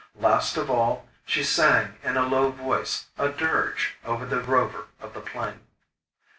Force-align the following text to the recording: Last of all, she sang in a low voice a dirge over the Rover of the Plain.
Last 0.19 0.57
of 0.57 0.67
all, 0.71 1.07
she 1.27 1.43
sang 1.43 1.93
in 2.03 2.17
a 2.17 2.25
low 2.25 2.49
voice 2.49 3.05
a 3.19 3.29
dirge 3.29 3.97
over 4.03 4.25
the 4.25 4.39
Rover 4.39 4.85
of 4.99 5.13
the 5.13 5.21
Plain. 5.21 5.59